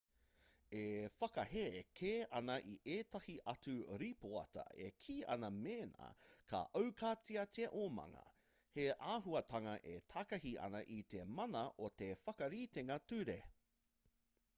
[0.77, 0.83] e
[1.17, 1.65] whakahē
[1.99, 3.73] kē ana i ētahi atu
[4.03, 6.07] rīpoata e kī ana mēnā
[6.55, 8.25] ka aukatia te omanga
[8.79, 8.87] he
[9.19, 13.39] āhuatanga e takahi ana i te mana o te whakaritenga ture